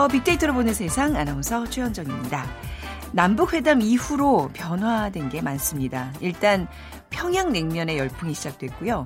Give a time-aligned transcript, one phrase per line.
[0.00, 0.18] 안녕하세요.
[0.18, 2.46] 빅데이터로 보는 세상 아나운서 최현정입니다.
[3.12, 6.10] 남북회담 이후로 변화된 게 많습니다.
[6.20, 6.68] 일단
[7.10, 9.04] 평양냉면의 열풍이 시작됐고요.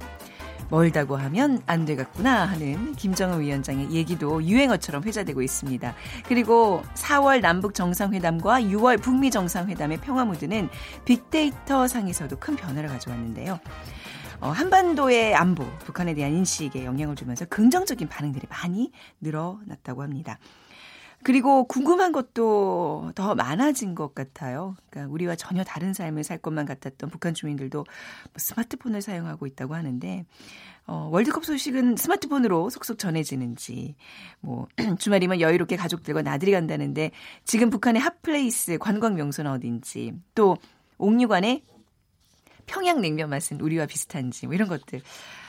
[0.71, 5.95] 멀다고 하면 안 되겠구나 하는 김정은 위원장의 얘기도 유행어처럼 회자되고 있습니다.
[6.29, 10.69] 그리고 4월 남북 정상회담과 6월 북미 정상회담의 평화 무드는
[11.05, 13.59] 빅데이터 상에서도 큰 변화를 가져왔는데요.
[14.41, 20.39] 어, 한반도의 안보, 북한에 대한 인식에 영향을 주면서 긍정적인 반응들이 많이 늘어났다고 합니다.
[21.25, 24.77] 그리고 궁금한 것도 더 많아진 것 같아요.
[24.91, 27.87] 그러니까 우리와 전혀 다른 삶을 살 것만 같았던 북한 주민들도 뭐
[28.37, 30.27] 스마트폰을 사용하고 있다고 하는데
[30.87, 33.95] 어, 월드컵 소식은 스마트폰으로 속속 전해지는지,
[34.41, 37.11] 뭐, 주말이면 여유롭게 가족들과 나들이 간다는데,
[37.45, 40.59] 지금 북한의 hot place 관광 명소는 어딘지, 또,
[40.99, 41.65] 옥류관의
[42.67, 45.01] 평양냉면 맛은 우리와 비슷한지, 뭐 이런 것들.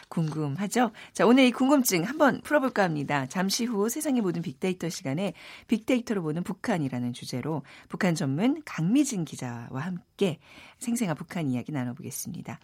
[0.10, 0.92] 궁금하죠?
[1.14, 3.26] 자, 오늘 이 궁금증 한번 풀어볼까 합니다.
[3.28, 5.34] 잠시 후 세상의 모든 빅데이터 시간에
[5.68, 10.40] 빅데이터로 보는 북한이라는 주제로 북한 전문 강미진 기자와 함께
[10.80, 12.60] 생생한 북한 이야기 나눠보겠습니다.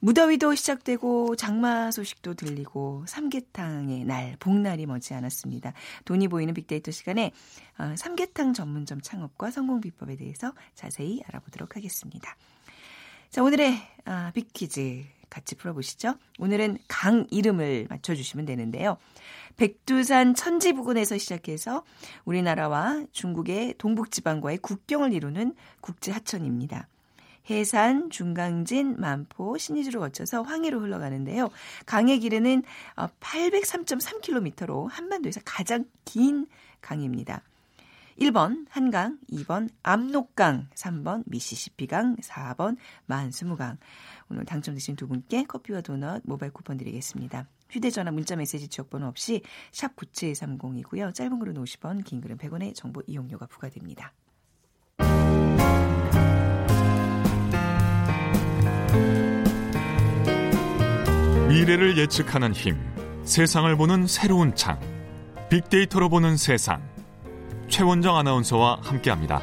[0.00, 5.72] 무더위도 시작되고 장마 소식도 들리고 삼계탕의 날, 복날이 머지 않았습니다.
[6.04, 7.32] 돈이 보이는 빅데이터 시간에
[7.78, 12.36] 어, 삼계탕 전문점 창업과 성공 비법에 대해서 자세히 알아보도록 하겠습니다.
[13.30, 16.14] 자, 오늘의 아, 빅퀴즈 같이 풀어보시죠.
[16.38, 18.98] 오늘은 강 이름을 맞춰주시면 되는데요.
[19.56, 21.84] 백두산 천지 부근에서 시작해서
[22.24, 26.86] 우리나라와 중국의 동북지방과의 국경을 이루는 국제 하천입니다.
[27.50, 31.50] 해산, 중강진, 만포, 신의주를 거쳐서 황해로 흘러가는데요.
[31.84, 32.62] 강의 길이는
[32.96, 36.46] 803.3km로 한반도에서 가장 긴
[36.80, 37.42] 강입니다.
[38.20, 42.76] 1번 한강, 2번 압록강, 3번 미시시피강, 4번
[43.06, 43.78] 만수무강.
[44.30, 47.46] 오늘 당첨되신 두 분께 커피와 도넛 모바일 쿠폰 드리겠습니다.
[47.70, 49.42] 휴대전화 문자메시지 지역번호 없이
[49.72, 51.12] 샵 9730이고요.
[51.12, 54.12] 짧은 글은 50원, 긴 글은 100원의 정보 이용료가 부과됩니다.
[61.48, 62.76] 미래를 예측하는 힘,
[63.24, 64.78] 세상을 보는 새로운 창,
[65.50, 66.93] 빅데이터로 보는 세상.
[67.68, 69.40] 최원정 아나운서와 함께합니다.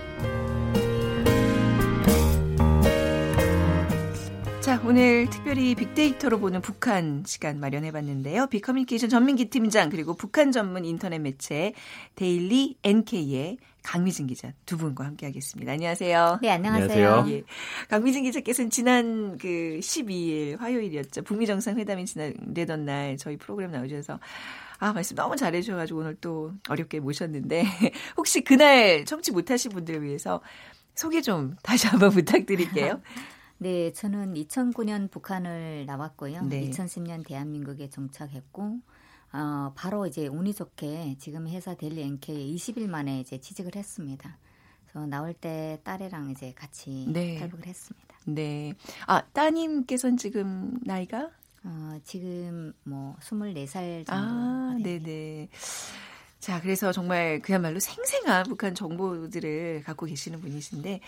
[4.62, 8.48] 자, 오늘 특별히 빅데이터로 보는 북한 시간 마련해봤는데요.
[8.48, 11.74] 비커뮤니케이션 전민기 팀장 그리고 북한 전문 인터넷 매체
[12.16, 15.72] 데일리 NK의 강미진 기자 두 분과 함께하겠습니다.
[15.72, 16.40] 안녕하세요.
[16.42, 17.26] 네, 안녕하세요.
[17.30, 17.44] 예.
[17.90, 21.24] 강미진 기자께서는 지난 그 12일 화요일이었죠.
[21.24, 24.20] 북미 정상회담이 진행되던 날 저희 프로그램 나오셔서
[24.82, 27.64] 아, 말씀 너무 잘해주셔가지고 오늘 또 어렵게 모셨는데,
[28.18, 30.42] 혹시 그날 청취 못하신 분들을 위해서
[30.96, 33.00] 소개 좀 다시 한번 부탁드릴게요.
[33.60, 36.42] 네, 저는 2009년 북한을 나왔고요.
[36.46, 36.68] 네.
[36.68, 38.80] 2010년 대한민국에 정착했고,
[39.34, 44.40] 어, 바로 이제 운이 좋게 지금 회사 델리 NK 20일 만에 이제 취직을 했습니다.
[44.88, 47.38] 그래서 나올 때 딸이랑 이제 같이 네.
[47.38, 48.18] 탈북을 했습니다.
[48.26, 48.74] 네.
[49.06, 51.30] 아, 따님께서는 지금 나이가?
[51.64, 54.14] 어, 지금 뭐 24살 정도.
[54.14, 55.50] 아, 네 네.
[56.40, 61.00] 자, 그래서 정말 그야말로 생생한 북한 정보들을 갖고 계시는 분이신데,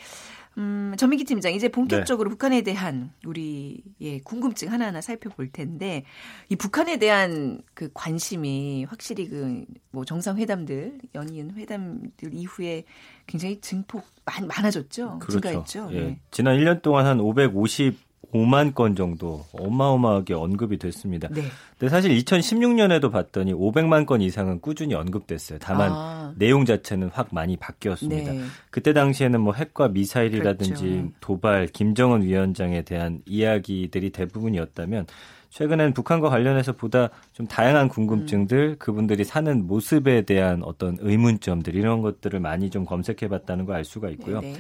[0.60, 2.34] 음, 전민기 팀장, 이제 본격적으로 네.
[2.34, 6.06] 북한에 대한 우리의 궁금증 하나하나 살펴볼 텐데,
[6.50, 12.84] 이 북한에 대한 그 관심이 확실히 그 뭐 정상회담들, 연이은 회담들 이후에
[13.28, 15.20] 굉장히 증폭 많, 많아졌죠?
[15.20, 15.40] 그렇죠.
[15.40, 15.90] 증가했죠.
[15.92, 16.02] 예.
[16.02, 16.20] 네.
[16.32, 17.96] 지난 1년 동안 한 550,
[18.32, 21.28] 5만 건 정도 어마어마하게 언급이 됐습니다.
[21.30, 21.44] 네.
[21.78, 25.60] 근데 사실 2016년에도 봤더니 500만 건 이상은 꾸준히 언급됐어요.
[25.62, 26.34] 다만 아.
[26.38, 28.32] 내용 자체는 확 많이 바뀌었습니다.
[28.32, 28.42] 네.
[28.72, 31.10] 그때 당시에는 뭐 핵과 미사일이라든지 그렇죠.
[31.20, 35.06] 도발, 김정은 위원장에 대한 이야기들이 대부분이었다면
[35.50, 38.76] 최근엔 북한과 관련해서 보다 좀 다양한 궁금증들, 음.
[38.80, 44.10] 그분들이 사는 모습에 대한 어떤 의문점들 이런 것들을 많이 좀 검색해 봤다는 걸 알 수가
[44.10, 44.42] 있고요.
[44.42, 44.58] 네네.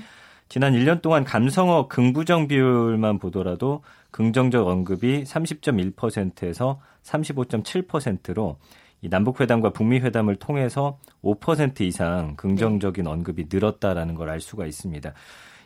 [0.53, 8.59] 지난 1년 동안 감성어 긍부정 비율만 보더라도 긍정적 언급이 30.1%에서 35.7%로
[9.01, 15.11] 이 남북회담과 북미회담을 통해서 5% 이상 긍정적인 언급이 늘었다라는 걸 알 수가 있습니다.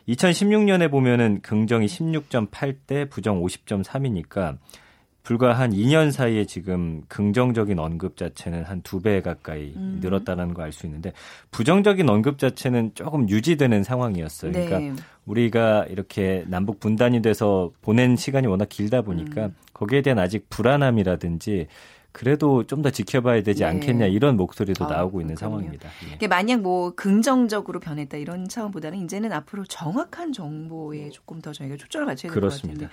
[0.08, 4.56] 2016년에 보면은 긍정이 16.8대 부정 50.3이니까
[5.28, 9.98] 불과 한 2년 사이에 지금 긍정적인 언급 자체는 한 두 배 가까이 음.
[10.00, 11.12] 늘었다는 걸알수 있는데
[11.50, 14.52] 부정적인 언급 자체는 조금 유지되는 상황이었어요.
[14.52, 14.64] 네.
[14.64, 19.54] 그러니까 우리가 이렇게 남북 분단이 돼서 보낸 시간이 워낙 길다 보니까 음.
[19.74, 21.66] 거기에 대한 아직 불안함이라든지
[22.12, 23.68] 그래도 좀 더 지켜봐야 되지 네.
[23.68, 25.58] 않겠냐 이런 목소리도 아, 나오고 있는 그렇군요.
[25.58, 25.90] 상황입니다.
[26.22, 26.26] 예.
[26.26, 32.32] 만약 뭐 긍정적으로 변했다 이런 차원보다는 이제는 앞으로 정확한 정보에 조금 더 저희가 초점을 맞춰야
[32.32, 32.88] 될 것 같은데.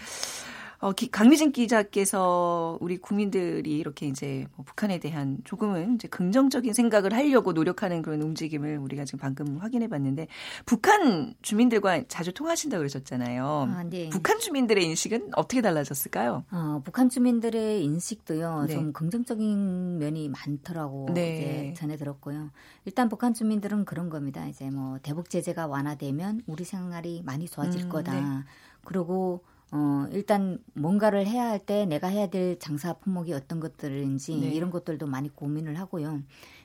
[0.80, 7.14] 어, 기, 강미진 기자께서 우리 국민들이 이렇게 이제 뭐 북한에 대한 조금은 이제 긍정적인 생각을
[7.14, 10.28] 하려고 노력하는 그런 움직임을 우리가 지금 방금 확인해 봤는데
[10.66, 13.46] 북한 주민들과 자주 통하신다고 그러셨잖아요.
[13.46, 14.10] 아, 네.
[14.10, 16.44] 북한 주민들의 인식은 어떻게 달라졌을까요?
[16.52, 18.66] 어, 북한 주민들의 인식도요.
[18.68, 18.74] 네.
[18.74, 21.36] 좀 긍정적인 면이 많더라고 네.
[21.36, 22.52] 이제 전해 들었고요.
[22.84, 24.46] 일단 북한 주민들은 그런 겁니다.
[24.48, 28.14] 이제 뭐 대북 제재가 완화되면 우리 생활이 많이 좋아질 음, 거다.
[28.14, 28.44] 네.
[28.84, 34.48] 그리고 어, 일단 뭔가를 해야 할 때 내가 해야 될 장사 품목이 어떤 것들인지 네.
[34.50, 36.22] 이런 것들도 많이 고민을 하고요.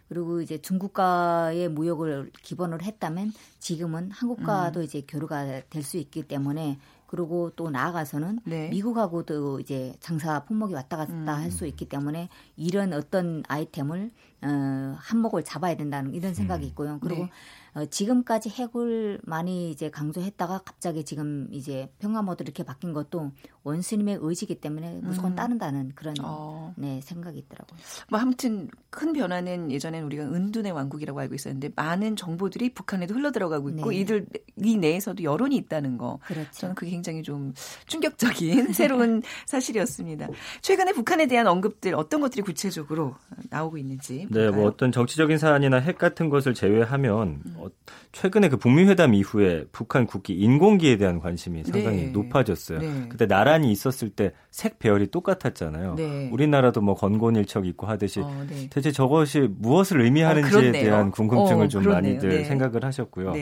[0.09, 4.85] 그리고 이제 중국과의 무역을 기본으로 했다면 지금은 한국과도 음.
[4.85, 8.69] 이제 교류가 될 수 있기 때문에 그리고 또 나아가서는 네.
[8.71, 11.29] 미국하고도 이제 장사 품목이 왔다 갔다 음.
[11.29, 14.11] 할수 있기 때문에 이런 어떤 아이템을
[14.43, 16.69] 어, 한몫을 잡아야 된다는 이런 생각이 음.
[16.69, 16.99] 있고요.
[17.01, 17.31] 그리고 네.
[17.81, 23.33] 어, 지금까지 핵을 많이 이제 강조했다가 갑자기 지금 이제 평화 모드 이렇게 바뀐 것도
[23.63, 25.37] 원수님의 의지기 때문에 무조건 음.
[25.37, 26.75] 따른다는 그런 어.
[26.77, 27.79] 네, 생각이 있더라고요.
[28.09, 33.71] 뭐 아무튼 큰 변화는 예전엔 우리가 은둔의 왕국이라고 알고 있었는데 많은 정보들이 북한에도 흘러 들어가고
[33.71, 33.97] 있고 네.
[33.99, 34.27] 이들
[34.63, 36.19] 이 내에서도 여론이 있다는 거.
[36.27, 36.51] 그렇죠.
[36.53, 37.55] 저는 그게 굉장히 좀
[37.87, 40.29] 충격적인 새로운 사실이었습니다.
[40.63, 43.15] 최근에 북한에 대한 언급들 어떤 것들이 구체적으로
[43.49, 44.27] 나오고 있는지.
[44.27, 44.51] 볼까요?
[44.51, 47.57] 네, 뭐 어떤 정치적인 사안이나 핵 같은 것을 제외하면 음.
[47.73, 52.11] 어, 최근에 그 북미 회담 이후에 북한 국기 인공기에 대한 관심이 상당히 네.
[52.11, 52.79] 높아졌어요.
[52.81, 53.07] 네.
[53.09, 55.95] 그때 나란히 있었을 때 색 배열이 똑같았잖아요.
[55.95, 56.29] 네.
[56.33, 58.69] 우리나라도 뭐 건곤일척 있고 하듯이 어, 네.
[58.69, 62.13] 대체 저것이 무엇을 의미하는지에 어, 대한 궁금증을 어, 좀 그렇네요.
[62.15, 62.45] 많이들 네.
[62.45, 63.33] 생각을 하셨고요.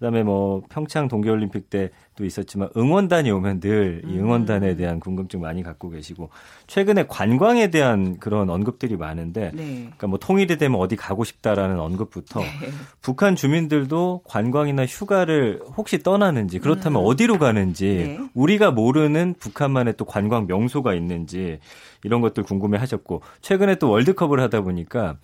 [0.00, 0.06] 네.
[0.06, 4.18] 그다음에 뭐 평창 동계올림픽 때도 있었지만 응원단이 오면 늘이 음.
[4.18, 6.30] 응원단에 대한 궁금증 많이 갖고 계시고
[6.66, 9.82] 최근에 관광에 대한 그런 언급들이 많은데 네.
[9.82, 12.46] 그러니까 뭐 통일이 되면 어디 가고 싶다라는 언급부터 네.
[13.02, 17.06] 북한 주민들도 관광이나 휴가를 혹시 떠나는지 그렇다면 음.
[17.06, 18.18] 어디로 가는지 네.
[18.34, 21.58] 우리가 모르는 북한만의 또 관광 명소가 있는지
[22.02, 25.16] 이런 것들 궁금해 하셨고 최근에 또 월드컵을 하다 보니까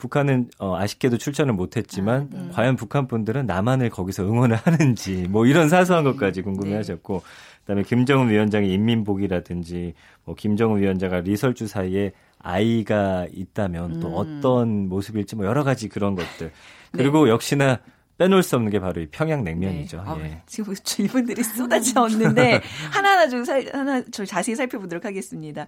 [0.00, 2.48] 북한은 어, 아쉽게도 출전을 못했지만 아, 네.
[2.52, 7.60] 과연 북한 분들은 남한을 거기서 응원을 하는지 뭐 이런 사소한 것까지 궁금해하셨고 네.
[7.60, 9.94] 그다음에 김정은 위원장의 인민복이라든지
[10.24, 14.14] 뭐 김정은 위원장과 리설주 사이에 아이가 있다면 또 음.
[14.14, 16.50] 어떤 모습일지 뭐 여러 가지 그런 것들
[16.90, 17.30] 그리고 네.
[17.30, 17.78] 역시나
[18.20, 19.96] 빼놓을 수 없는 게 바로 이 평양 냉면이죠.
[19.96, 20.02] 네.
[20.06, 20.42] 아, 예.
[20.44, 22.60] 지금 질문들이 쏟아져 왔는데
[22.92, 25.66] 하나하나 좀 살, 하나 좀 자세히 살펴보도록 하겠습니다.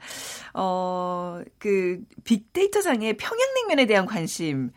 [0.53, 4.71] 어, 그 빅데이터 상의 평양 냉면에 대한 관심.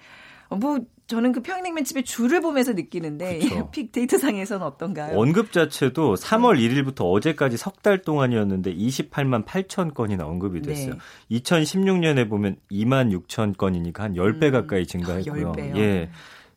[0.48, 3.70] 어, 뭐 저는 그 평양냉면 집에 줄을 보면서 느끼는데 그렇죠.
[3.72, 5.20] 빅데이터 상에서는 어떤가요?
[5.20, 10.94] 언급 자체도 3월 1일부터 어제까지 석 달 동안이었는데 28만 8천 건이나 언급이 됐어요.
[11.30, 11.40] 네.
[11.40, 15.52] 2016년에 보면 2만 6천 건이니까 한 10배 음, 가까이 증가했고요.
[15.52, 15.78] 10배요.
[15.78, 16.10] 예.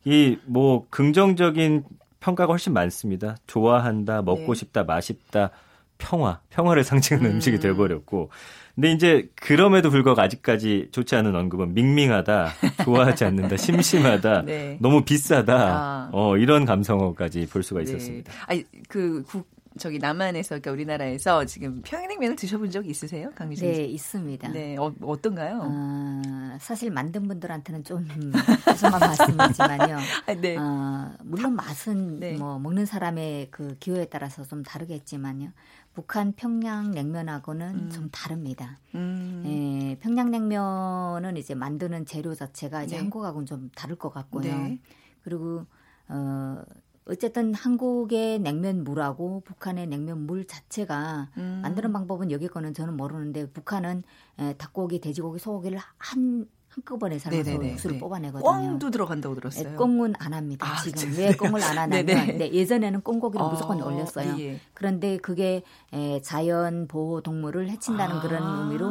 [0.09, 1.85] 이 뭐 긍정적인
[2.21, 3.37] 평가가 훨씬 많습니다.
[3.47, 4.59] 좋아한다, 먹고 네.
[4.59, 5.51] 싶다, 맛있다,
[5.99, 7.41] 평화, 평화를 상징하는 음.
[7.41, 8.31] 식이 돼버렸고.
[8.75, 12.49] 근데 이제 그럼에도 불구하고 아직까지 좋지 않은 언급은 밍밍하다,
[12.85, 14.79] 좋아하지 않는다, 심심하다, 네.
[14.81, 16.11] 너무 비싸다, 아.
[16.13, 17.85] 어, 이런 감성어까지 볼 수가 네.
[17.91, 18.33] 있었습니다.
[18.33, 18.39] 네.
[18.47, 24.49] 아니, 그 국, 저기 남한에서 그러니까 우리나라에서 지금 평양냉면을 드셔본 적 있으세요, 강미진 네, 있습니다.
[24.49, 25.61] 네, 어, 어떤가요?
[25.63, 28.07] 어, 사실 만든 분들한테는 좀
[28.65, 29.97] 죄송한 말씀이지만요.
[30.27, 30.57] 아, 네.
[30.57, 32.37] 어, 물론 맛은 네.
[32.37, 35.51] 뭐 먹는 사람의 그 기호에 따라서 좀 다르겠지만요.
[35.95, 37.91] 북한 평양냉면하고는 음.
[37.91, 38.79] 좀 다릅니다.
[38.95, 39.43] 음.
[39.47, 43.03] 예, 평양냉면은 이제 만드는 재료 자체가 이제 네.
[43.03, 44.43] 한국하고는 좀 다를 것 같고요.
[44.43, 44.81] 네.
[45.23, 45.67] 그리고
[46.09, 46.63] 어
[47.09, 51.61] 어쨌든 한국의 냉면 물하고 북한의 냉면 물 자체가 음.
[51.63, 54.03] 만드는 방법은 여기 거는 저는 모르는데 북한은
[54.39, 56.47] 에, 닭고기, 돼지고기, 소고기를 한
[56.79, 58.01] 한꺼번에 삶아서 육수를 네.
[58.01, 58.51] 뽑아내거든요.
[58.51, 59.71] 꽁도 들어간다고 들었어요.
[59.71, 60.67] 네, 꽁은 안 합니다.
[60.67, 62.05] 아, 지금 왜 꽁을 안 하냐면
[62.39, 64.39] 네, 예전에는 꽁고기를 어, 무조건 올렸어요.
[64.41, 64.61] 예.
[64.75, 68.21] 그런데 그게 에, 자연 보호 동물을 해친다는 아.
[68.21, 68.87] 그런 의미로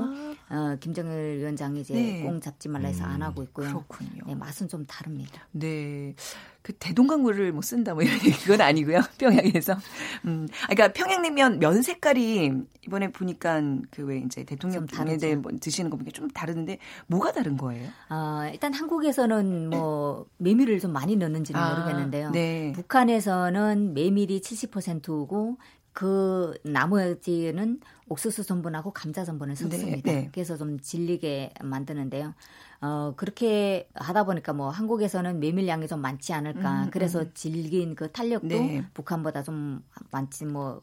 [0.49, 2.23] 어, 김정일 위원장이 이제 네.
[2.23, 3.67] 꽁 잡지 말라 해서 음, 안 하고 있고요.
[3.67, 4.23] 그렇군요.
[4.25, 5.47] 네, 맛은 좀 다릅니다.
[5.51, 6.15] 네.
[6.61, 8.99] 그 대동강물을 뭐 쓴다 뭐 이런 그건 아니고요.
[9.17, 9.77] 평양에서.
[10.25, 10.47] 음.
[10.63, 12.51] 아, 그러니까 평양냉면 면 색깔이
[12.85, 16.77] 이번에 보니까 그 왜 이제 대통령 당에 뭐 드시는 거 보니까 좀 다른데
[17.07, 17.76] 뭐가 다른 거예요?
[18.09, 22.31] 아, 일단 한국에서는 뭐 메밀을 좀 많이 넣는지는 아, 모르겠는데요.
[22.31, 22.71] 네.
[22.73, 25.57] 북한에서는 메밀이 70%고
[25.97, 30.11] 그 나머지는 옥수수 전분하고 감자 전분을 네, 섞습니다.
[30.11, 30.29] 네, 네.
[30.31, 32.35] 그래서 좀 질리게 만드는데요.
[32.81, 36.83] 어, 그렇게 하다 보니까 뭐 한국에서는 메밀량이 좀 많지 않을까.
[36.83, 37.31] 음, 그래서 음.
[37.33, 38.85] 질긴 그 탄력도 네.
[38.93, 40.81] 북한보다 좀 많지 뭐,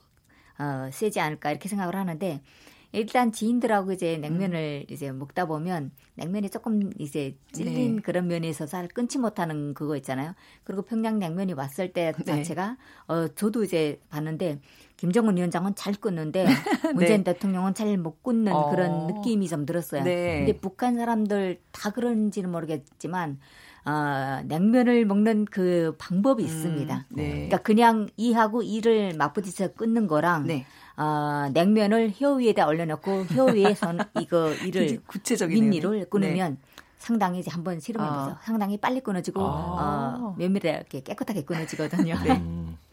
[0.58, 2.42] 어, 세지 않을까 이렇게 생각을 하는데
[2.94, 4.92] 일단 지인들하고 이제 냉면을 음.
[4.92, 8.02] 이제 먹다 보면 냉면이 조금 이제 찔린 네.
[8.02, 10.34] 그런 면에 있어서 끊지 못하는 그거 있잖아요.
[10.62, 12.24] 그리고 평양 냉면이 왔을 때 네.
[12.24, 12.76] 자체가
[13.08, 14.60] 어 저도 이제 봤는데
[14.96, 16.44] 김정은 위원장은 잘 끊는데
[16.94, 17.32] 문재인 네.
[17.32, 18.70] 대통령은 잘 못 끊는 어.
[18.70, 20.04] 그런 느낌이 좀 들었어요.
[20.04, 20.44] 네.
[20.44, 23.38] 근데 북한 사람들 다 그런지는 모르겠지만
[23.84, 27.06] 어, 냉면을 먹는 그 방법이 음, 있습니다.
[27.10, 27.30] 네.
[27.30, 30.64] 그러니까 그냥 이하고 이를 맞부딪혀 끊는 거랑 네.
[30.96, 36.74] 어, 냉면을 혀 위에다 올려놓고 혀 위에 선 이거 이를 구체적인 윗니를 끊으면 네.
[36.98, 38.30] 상당히 이제 한번 실험해 보죠.
[38.30, 38.40] 아.
[38.42, 40.18] 상당히 빨리 끊어지고 아.
[40.20, 42.14] 어, 면밀하게 깨끗하게 끊어지거든요.
[42.22, 42.36] 네.
[42.36, 42.78] 음.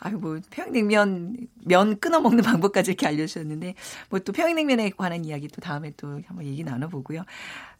[0.00, 3.74] 아이고 평양냉면 면 끊어 먹는 방법까지 이렇게 알려주셨는데
[4.08, 7.22] 뭐 또 평양냉면에 관한 이야기 또 다음에 또 한번 얘기 나눠보고요.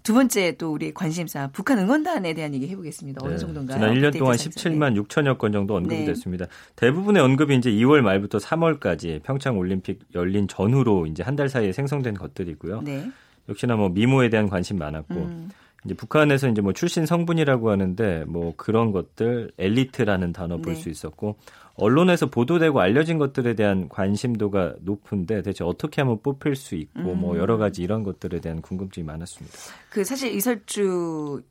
[0.02, 3.20] 두 번째 또 우리 관심사 북한 응원단에 대한 얘기 해보겠습니다.
[3.22, 3.38] 어느 네.
[3.38, 3.78] 정도인가요?
[3.78, 5.00] 지난 1년 동안 17만 네.
[5.00, 6.04] 6천여 건 정도 언급이 네.
[6.06, 6.46] 됐습니다.
[6.76, 12.14] 대부분의 언급이 이제 2월 말부터 3월까지 평창 올림픽 열린 전후로 이제 한 달 사이에 생성된
[12.14, 12.82] 것들이고요.
[12.82, 13.10] 네.
[13.48, 15.50] 역시나 뭐 미모에 대한 관심 많았고 음.
[15.84, 20.90] 이제 북한에서 이제 뭐 출신 성분이라고 하는데 뭐 그런 것들 엘리트라는 단어 볼수 네.
[20.90, 21.36] 있었고
[21.74, 27.20] 언론에서 보도되고 알려진 것들에 대한 관심도가 높은데 대체 어떻게 하면 뽑힐 수 있고 뭐 음.
[27.20, 29.56] 뭐 여러 가지 이런 것들에 대한 궁금증이 많았습니다.
[29.90, 31.42] 그 사실 이설주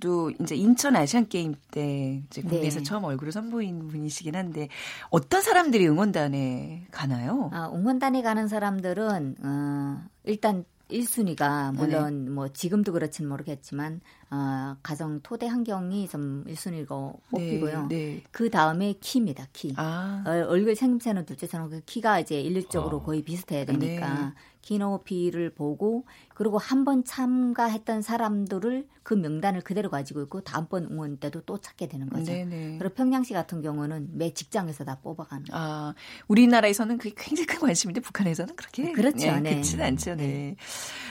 [0.00, 2.84] 도 이제 인천 아시안 게임 때 이제 국내에서 네.
[2.84, 4.68] 처음 얼굴을 선보인 분이시긴 한데
[5.08, 7.50] 어떤 사람들이 응원단에 가나요?
[7.54, 12.30] 아, 응원단에 가는 사람들은 어, 일단 1순위가 물론 네.
[12.30, 17.86] 뭐 지금도 그렇지는 모르겠지만 어, 가정 토대 환경이 좀 1순위로 뽑히고요.
[17.88, 18.22] 네, 네.
[18.30, 19.46] 그 다음에 키입니다.
[19.52, 19.74] 키.
[19.76, 20.22] 아.
[20.26, 23.02] 어, 얼굴 생김새는 둘째처럼 그 키가 이제 일률적으로 어.
[23.02, 24.68] 거의 비슷해야 되니까 네.
[24.68, 31.16] 키 높이를 보고 그리고 한 번 참가했던 사람들을 그 명단을 그대로 가지고 있고 다음번 응원
[31.18, 32.32] 때도 또 찾게 되는 거죠.
[32.32, 32.76] 네네.
[32.78, 35.46] 그리고 평양시 같은 경우는 매 직장에서 다 뽑아가는.
[35.52, 35.94] 아,
[36.28, 39.16] 우리나라에서는 그게 굉장히 큰 관심인데 북한에서는 그렇게 그렇죠.
[39.16, 39.50] 네, 네.
[39.54, 40.14] 그렇지는 않죠.
[40.14, 40.26] 네.
[40.26, 40.56] 네.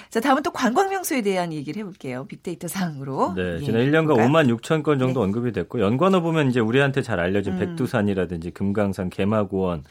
[0.09, 2.25] 자, 다음은 또 관광 명소에 대한 얘기를 해볼게요.
[2.27, 3.33] 빅데이터 상으로.
[3.35, 4.27] 네, 예, 지난 1년간 볼까요?
[4.27, 5.25] 5만 6천 건 정도 네.
[5.25, 7.59] 언급이 됐고 연관어 보면 이제 우리한테 잘 알려진 음.
[7.59, 9.83] 백두산이라든지 금강산, 개마고원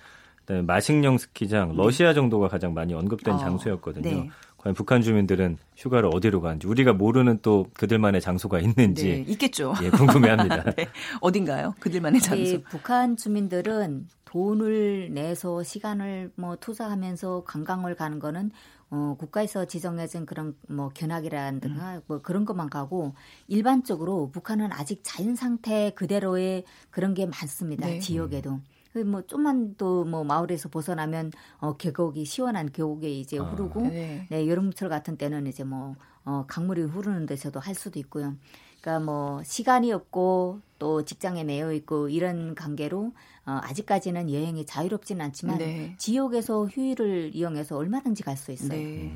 [0.47, 1.76] 그다음에 마식령 스키장, 네.
[1.76, 4.09] 러시아 정도가 가장 많이 언급된 어, 장소였거든요.
[4.09, 4.31] 네.
[4.59, 9.75] 과연 북한 주민들은 휴가를 어디로 가는지 우리가 모르는 또 그들만의 장소가 있는지 네, 있겠죠.
[9.83, 10.71] 예, 궁금해합니다.
[10.75, 10.88] 네.
[11.21, 11.75] 어딘가요?
[11.81, 12.62] 그들만의 장소.
[12.71, 18.50] 북한 주민들은 돈을 내서 시간을 뭐 투자하면서 관광을 가는 거는
[18.91, 22.00] 어, 국가에서 지정해진 그런 뭐 견학이라든가 음.
[22.07, 23.15] 뭐 그런 것만 가고
[23.49, 27.87] 일반적으로 북한은 아직 자연 상태 그대로의 그런 게 많습니다.
[27.87, 27.99] 네.
[27.99, 28.61] 지역에도.
[29.05, 34.26] 그뭐 좀만 또 뭐 마을에서 벗어나면 어 계곡이 시원한 계곡에 이제 아, 흐르고 아, 네.
[34.31, 38.35] 네 여름철 같은 때는 이제 뭐 어, 강물이 흐르는 데서도 할 수도 있고요.
[38.81, 43.12] 그러니까 뭐 시간이 없고 또 직장에 매여 있고 이런 관계로
[43.47, 45.95] 어, 아직까지는 여행이 자유롭지는 않지만 네.
[45.99, 48.71] 지역에서 휴일을 이용해서 얼마든지 갈 수 있어요.
[48.79, 49.12] 네.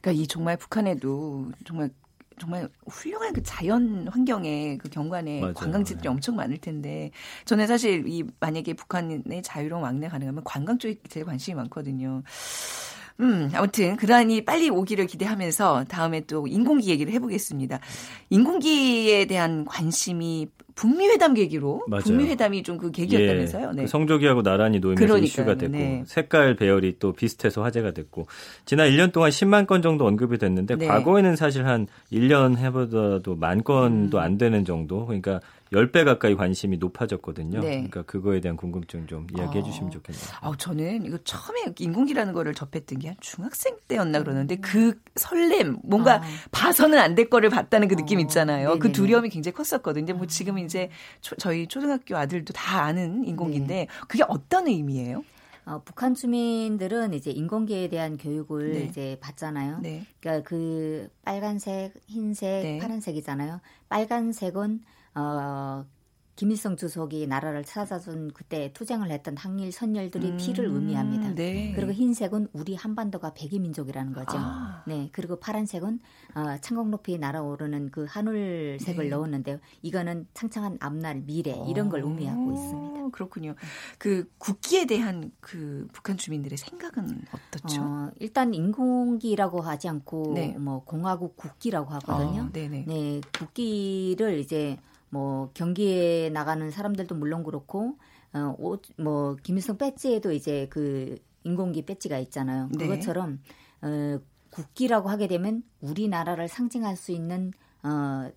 [0.00, 1.90] 그러니까 이 정말 북한에도 정말
[2.38, 5.54] 정말 훌륭한 그 자연 환경의 그 경관에 맞아요.
[5.54, 6.08] 관광지들이 네.
[6.08, 7.10] 엄청 많을 텐데
[7.44, 12.22] 저는 사실 이 만약에 북한의 자유로운 왕래 가능하면 관광 쪽에 제일 관심이 많거든요.
[13.20, 17.78] 음, 아무튼 그러하니 빨리 오기를 기대하면서 다음에 또 인공기 얘기를 해보겠습니다.
[18.30, 22.02] 인공기에 대한 관심이 북미 회담 계기로 맞아요.
[22.02, 23.68] 북미 회담이 좀 그 계기였다면서요.
[23.70, 23.82] 예, 네.
[23.82, 25.24] 그 성조기하고 나란히 놓이면서 그러니까요.
[25.24, 26.02] 이슈가 됐고 네.
[26.06, 28.26] 색깔 배열이 또 비슷해서 화제가 됐고
[28.66, 30.86] 지난 1년 동안 10만 건 정도 언급이 됐는데 네.
[30.86, 34.22] 과거에는 사실 한 1년 해보다도 만 건도 음.
[34.22, 35.40] 안 되는 정도 그러니까
[35.74, 37.60] 10배 가까이 관심이 높아졌거든요.
[37.60, 37.68] 네.
[37.70, 39.64] 그러니까 그거에 대한 궁금증 좀 이야기해 어.
[39.64, 40.24] 주시면 좋겠네요.
[40.40, 46.16] 아, 저는 이거 처음에 인공기라는 거를 접했던 게 한 중학생 때였나 그러는데 그 설렘, 뭔가
[46.16, 46.22] 아.
[46.50, 48.22] 봐서는 안 될 거를 봤다는 그 느낌 어.
[48.22, 48.70] 있잖아요.
[48.70, 48.78] 어.
[48.78, 50.14] 그 두려움이 굉장히 컸었거든요.
[50.14, 50.90] 뭐 지금 이제
[51.20, 53.86] 초, 저희 초등학교 아들도 다 아는 인공기인데 네.
[54.08, 55.22] 그게 어떤 의미예요?
[55.66, 58.80] 어, 북한 주민들은 이제 인공기에 대한 교육을 네.
[58.84, 59.78] 이제 받잖아요.
[59.80, 60.04] 네.
[60.20, 62.78] 그러니까 그 빨간색, 흰색, 네.
[62.78, 63.60] 파란색이잖아요.
[63.88, 64.80] 빨간색은
[65.14, 65.84] 어,
[66.36, 71.34] 김일성 주석이 나라를 찾아준 그때 투쟁을 했던 항일 선열들의 음, 피를 의미합니다.
[71.34, 71.72] 네.
[71.76, 74.36] 그리고 흰색은 우리 한반도가 백이 민족이라는 거죠.
[74.36, 74.82] 아.
[74.86, 75.10] 네.
[75.12, 76.00] 그리고 파란색은
[76.34, 79.10] 어, 창공 높이 날아오르는 그 하늘색을 네.
[79.10, 79.58] 넣었는데요.
[79.82, 83.10] 이거는 창창한 앞날 미래 이런 걸 의미하고 있습니다.
[83.12, 83.54] 그렇군요.
[83.98, 87.80] 그 국기에 대한 그 북한 주민들의 생각은 어떻죠?
[87.80, 90.58] 어, 일단 인공기라고 하지 않고 네.
[90.58, 92.42] 뭐 공화국 국기라고 하거든요.
[92.42, 94.78] 어, 네, 국기를 이제
[95.14, 97.98] 뭐 경기에 나가는 사람들도 물론 그렇고
[98.32, 102.68] 어, 옷, 뭐 김일성 배지에도 이제 그 인공기 배지가 있잖아요.
[102.72, 102.88] 네.
[102.88, 103.40] 그것처럼
[103.82, 104.18] 어,
[104.50, 107.52] 국기라고 하게 되면 우리나라를 상징할 수 있는
[107.84, 108.28] 어,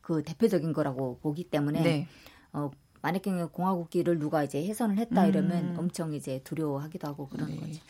[0.00, 2.06] 그 대표적인 거라고 보기 때문에 네.
[2.52, 2.70] 어,
[3.02, 5.78] 만약에 공화국기를 누가 이제 훼손을 했다 이러면 음.
[5.78, 7.56] 엄청 이제 두려워하기도 하고 그런 네.
[7.56, 7.80] 거죠.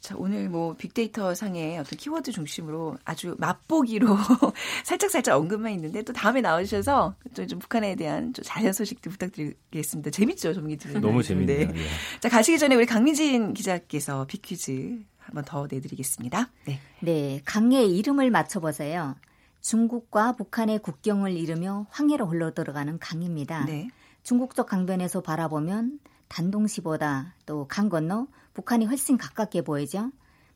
[0.00, 4.06] 자, 오늘 뭐 빅데이터 상의 어떤 키워드 중심으로 아주 맛보기로
[4.84, 10.10] 살짝살짝 살짝 언급만 있는데 또 다음에 나와주셔서 좀, 좀 북한에 대한 좀 자세한 소식도 부탁드리겠습니다.
[10.10, 11.00] 재밌죠, 정기들.
[11.00, 11.68] 너무 재밌네요.
[11.68, 11.74] 네.
[11.74, 11.86] 예.
[12.20, 16.50] 자, 가시기 전에 우리 강민진 기자께서 빅퀴즈 한번 더 내드리겠습니다.
[16.66, 16.80] 네.
[17.00, 19.16] 네, 강의 이름을 맞춰보세요.
[19.60, 23.64] 중국과 북한의 국경을 이루며 황해로 흘러들어가는 강입니다.
[23.66, 23.88] 네.
[24.22, 30.10] 중국적 강변에서 바라보면 단동시보다 또 강 건너 북한이 훨씬 가깝게 보이죠.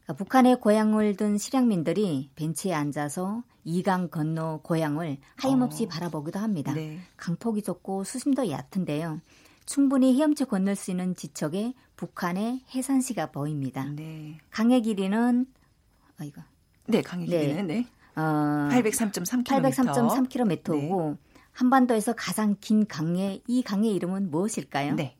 [0.05, 5.89] 그러니까 북한의 고향을 둔 실향민들이 벤치에 앉아서 이강 건너 고향을 하염없이 어.
[5.89, 6.73] 바라보기도 합니다.
[6.73, 6.99] 네.
[7.17, 9.21] 강폭이 좁고 수심도 얕은데요.
[9.67, 13.85] 충분히 헤엄쳐 건널 수 있는 지척에 북한의 해산시가 보입니다.
[13.85, 14.39] 네.
[14.51, 15.47] 강의 길이는
[16.19, 16.43] 아 이거
[16.89, 17.75] 네 강의 길이는 네.
[17.83, 18.21] 네.
[18.21, 19.45] 어, 803.3km.
[19.45, 20.73] 803.3km고
[21.13, 21.17] 네.
[21.53, 24.97] 한반도에서 가장 긴 강의 이 강의 이름은 무엇일까요?
[24.97, 25.17] 네.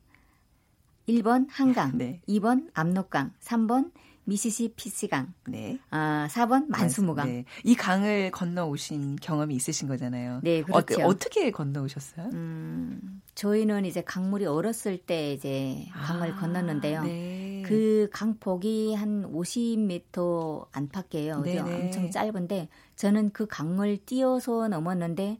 [1.07, 2.21] 1번 한강, 네.
[2.27, 3.91] 2번 압록강, 3번
[4.25, 5.33] 미시시피시강.
[5.47, 5.79] 네.
[5.89, 7.27] 아, 4번 만수무강.
[7.27, 7.45] 네.
[7.63, 10.39] 이 강을 건너 오신 경험이 있으신 거잖아요.
[10.43, 11.05] 네, 그렇죠.
[11.05, 12.29] 어, 떻게 건너 오셨어요?
[12.31, 17.03] 음, 저희는 이제 강물이 얼었을 때 이제 강을 아, 건넜는데요.
[17.03, 17.63] 네.
[17.65, 21.41] 그 강폭이 한 50m 안팎이에요.
[21.41, 25.39] 네, 엄청 짧은데 저는 그 강을 뛰어서 넘었는데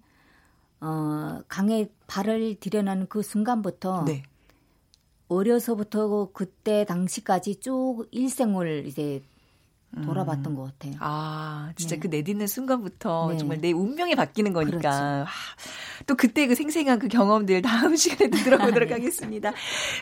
[0.81, 4.23] 어, 강에 발을 들여놓은 그 순간부터 네.
[5.33, 9.21] 어려서부터 그때 당시까지 쭉 일생을 이제
[10.01, 10.55] 돌아봤던 음.
[10.55, 10.95] 것 같아요.
[10.99, 11.99] 아, 진짜 네.
[11.99, 13.37] 그 내딛는 순간부터 네.
[13.37, 14.77] 정말 내 운명이 바뀌는 거니까.
[14.77, 14.89] 그렇죠.
[14.89, 15.25] 아,
[16.07, 18.95] 또 그때 그 생생한 그 경험들 다음 시간에 들어보도록 네.
[18.95, 19.53] 하겠습니다.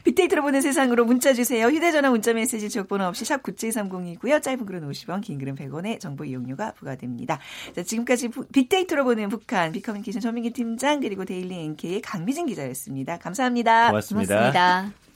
[0.04, 1.68] 빅데이터로 보는 세상으로 문자 주세요.
[1.68, 4.42] 휴대전화 문자 메시지 지역번호 없이 샵 9730이고요.
[4.42, 7.40] 짧은 글은 50원, 긴 글은 100원의 정보 이용료가 부과됩니다.
[7.76, 13.18] 자, 지금까지 빅데이터로 보는 북한 비커뮤니케이션 전민기 팀장 그리고 데일리 NK의 강미진 기자였습니다.
[13.18, 13.88] 감사합니다.
[13.88, 14.36] 고맙습니다.
[14.36, 15.11] 고맙습니다.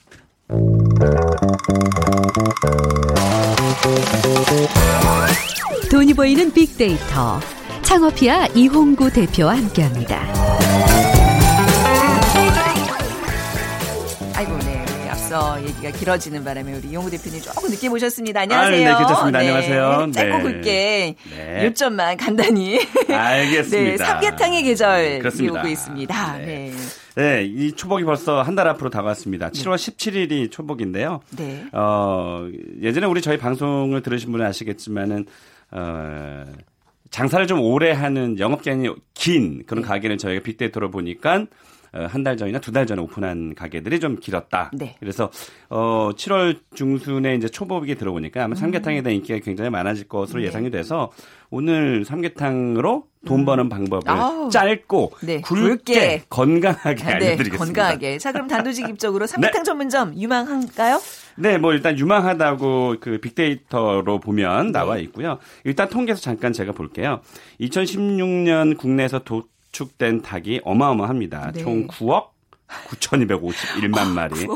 [5.90, 7.40] 돈이 보이는 빅데이터
[7.82, 10.20] 창업피아 이홍구 대표와 함께합니다.
[14.34, 14.84] 아이고 네.
[15.10, 18.40] 앞서 얘기가 길어지는 바람에 우리 이홍구 대표님 조금 늦게 모셨습니다.
[18.40, 18.88] 안녕하세요.
[18.88, 19.38] 아, 네, 괜찮습니다.
[19.38, 19.46] 네.
[19.46, 20.10] 안녕하세요.
[20.12, 20.42] 짧고 네.
[20.42, 21.64] 굵게 네.
[21.66, 22.78] 요점만 간단히.
[23.08, 23.68] 알겠습니다.
[23.80, 25.60] 네, 삼계탕의 계절 그렇습니다.
[25.60, 26.36] 오고 있습니다.
[26.38, 26.72] 네.
[27.16, 27.36] 네.
[27.36, 29.50] 네, 이 초복이 벌써 한 달 앞으로 다가왔습니다.
[29.50, 31.20] 7월 17일이 초복인데요.
[31.36, 31.64] 네.
[31.72, 32.48] 어,
[32.80, 35.26] 예전에 우리 저희 방송을 들으신 분은 아시겠지만은
[35.72, 36.44] 어,
[37.10, 39.88] 장사를 좀 오래 하는 영업기간이 긴 그런 네.
[39.88, 41.46] 가게는 저희가 빅데이터로 보니까 어,
[41.92, 44.70] 한 달 전이나 두 달 전에 오픈한 가게들이 좀 길었다.
[44.74, 44.96] 네.
[45.00, 45.30] 그래서
[45.68, 50.46] 어 7월 중순에 이제 초복이 들어오니까 아마 삼계탕에 대한 인기가 굉장히 많아질 것으로 네.
[50.46, 51.10] 예상이 돼서
[51.50, 53.44] 오늘 삼계탕으로 돈 음.
[53.44, 54.50] 버는 방법을 아우.
[54.50, 55.40] 짧고 네.
[55.40, 57.64] 굵게 건강하게 네, 알려드리겠습니다.
[57.64, 58.18] 건강하게.
[58.18, 59.64] 자, 그럼 단도직 입적으로 삼계탕 네.
[59.64, 61.00] 전문점 유망한가요?
[61.36, 65.38] 네, 뭐 일단 유망하다고 그 빅데이터로 보면 나와 있고요.
[65.64, 67.20] 일단 통계에서 잠깐 제가 볼게요.
[67.60, 69.44] 2016년 국내에서 도,
[69.76, 71.52] 축된 닭이 어마어마합니다.
[71.52, 71.62] 네.
[71.62, 72.28] 총 9억
[72.66, 74.46] 9,251만 마리.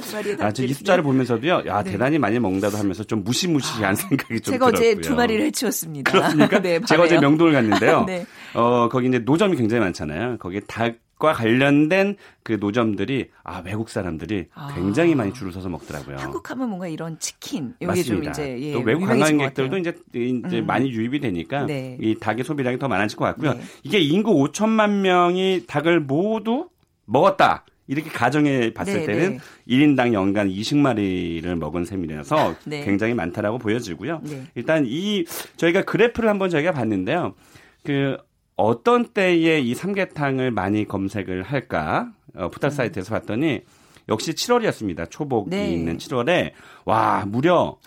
[0.41, 1.93] 아, 저이 숫자를 보면서도요, 야, 네.
[1.93, 4.81] 대단히 많이 먹는다도 하면서 좀 무시무시한 아, 생각이 좀 제가 들었고요.
[4.81, 6.11] 제가 어제 두 마리를 해치웠습니다.
[6.11, 6.59] 그렇습니까?
[6.63, 8.05] 네, 제가 어제 명동을 갔는데요.
[8.09, 8.27] 네.
[8.55, 10.39] 어, 거기 이제 노점이 굉장히 많잖아요.
[10.39, 14.73] 거기에 닭, 과 관련된 그 노점들이 아 외국 사람들이 아.
[14.75, 16.17] 굉장히 많이 줄을 서서 먹더라고요.
[16.17, 20.67] 한국 하면 뭔가 이런 치킨 이게 좀 이제 예, 또 외국 관광객들도 이제 이제 음.
[20.67, 21.99] 많이 유입이 되니까 네.
[22.01, 23.53] 이 닭의 소비량이 더 많아질 것 같고요.
[23.53, 23.61] 네.
[23.83, 26.71] 이게 인구 5천만 명이 닭을 모두
[27.05, 27.67] 먹었다.
[27.87, 29.39] 이렇게 가정해 봤을 네, 때는 네.
[29.69, 32.85] 1인당 연간 20마리를 먹은 셈이라서 네.
[32.85, 34.23] 굉장히 많다라고 보여지고요.
[34.25, 34.45] 네.
[34.55, 37.35] 일단 이 저희가 그래프를 한번 저희가 봤는데요.
[37.85, 38.17] 그
[38.61, 42.13] 어떤 때에 이 삼계탕을 많이 검색을 할까?
[42.35, 42.71] 어, 포털 음.
[42.71, 43.63] 사이트에서 봤더니
[44.09, 45.11] 역시 7월이었습니다.
[45.11, 45.73] 초복이 네.
[45.73, 46.53] 있는 7월에
[46.85, 47.79] 와 무려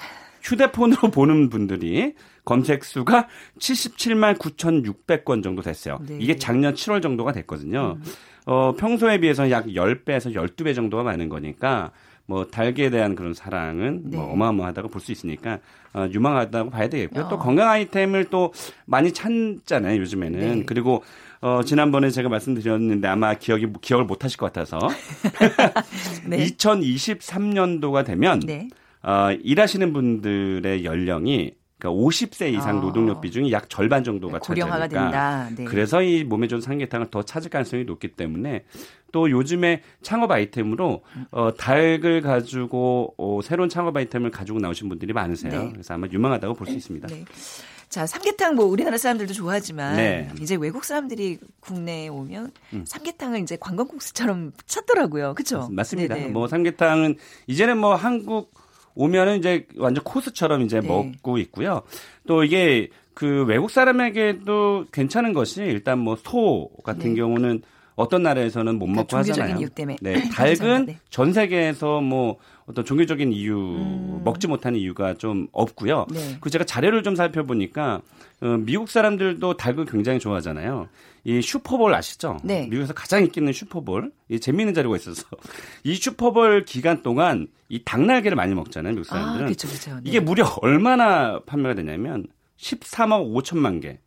[0.41, 3.27] 휴대폰으로 보는 분들이 검색 수가
[3.59, 5.99] 77만 9,600건 정도 됐어요.
[6.07, 6.17] 네.
[6.19, 7.97] 이게 작년 7월 정도가 됐거든요.
[7.99, 8.03] 음.
[8.45, 11.91] 어, 평소에 비해서 약 10배에서 12배 정도가 많은 거니까
[12.25, 14.17] 뭐 닭에 대한 그런 사랑은 뭐 네.
[14.17, 15.59] 뭐 어마어마하다고 볼 수 있으니까
[15.93, 17.25] 어, 유망하다고 봐야 되겠고요.
[17.25, 17.29] 어.
[17.29, 18.53] 또 건강 아이템을 또
[18.85, 20.63] 많이 찾잖아요 요즘에는 네.
[20.65, 21.03] 그리고
[21.41, 24.79] 어, 지난번에 제가 말씀드렸는데 아마 기억이 기억을 못 하실 것 같아서
[26.25, 26.37] 네.
[26.45, 28.69] 2023년도가 되면 네.
[29.03, 31.51] 어, 일하시는 분들의 연령이
[31.83, 32.81] 그러니까 50세 이상 아.
[32.81, 35.49] 노동력 비중이 약 절반 정도가 네, 고령화가 된다.
[35.55, 35.65] 네.
[35.65, 38.63] 그래서 이 몸에 좋은 삼계탕을 더 찾을 가능성이 높기 때문에
[39.11, 45.51] 또 요즘에 창업 아이템으로 어, 닭을 가지고 어, 새로운 창업 아이템을 가지고 나오신 분들이 많으세요.
[45.63, 45.69] 네.
[45.73, 47.07] 그래서 아마 유망하다고 볼 수 있습니다.
[47.09, 47.25] 네.
[47.89, 50.29] 자, 삼계탕 뭐 우리나라 사람들도 좋아하지만 네.
[50.41, 52.85] 이제 외국 사람들이 국내에 오면 음.
[52.87, 55.33] 삼계탕을 이제 관광국수처럼 찾더라고요.
[55.35, 55.67] 그렇죠?
[55.69, 56.15] 맞습니다.
[56.15, 56.29] 네네.
[56.29, 57.17] 뭐 삼계탕은
[57.47, 58.51] 이제는 뭐 한국
[58.95, 60.87] 오면은 이제 완전 코스처럼 이제 네.
[60.87, 61.81] 먹고 있고요.
[62.27, 67.15] 또 이게 그 외국 사람에게도 괜찮은 것이 일단 뭐 소 같은 네.
[67.15, 67.61] 경우는
[67.95, 69.57] 어떤 나라에서는 못 그러니까 먹고 하잖아요.
[70.01, 70.97] 네, 닭은 네.
[71.11, 74.21] 전 세계에서 뭐 어떤 종교적인 이유 음.
[74.23, 76.07] 먹지 못하는 이유가 좀 없고요.
[76.11, 76.37] 네.
[76.41, 78.01] 그 제가 자료를 좀 살펴보니까
[78.41, 80.87] 어, 미국 사람들도 닭을 굉장히 좋아하잖아요.
[81.25, 82.37] 이 슈퍼볼 아시죠?
[82.43, 82.67] 네.
[82.67, 84.11] 미국에서 가장 인기 있는 슈퍼볼.
[84.29, 85.25] 이 재미있는 자료가 있어서
[85.83, 89.45] 이 슈퍼볼 기간 동안 이 닭날개를 많이 먹잖아요, 미국 사람들은.
[89.45, 89.95] 아, 그쵸, 그쵸.
[89.95, 90.01] 네.
[90.03, 93.99] 이게 무려 얼마나 판매가 되냐면 13억 5천만 개.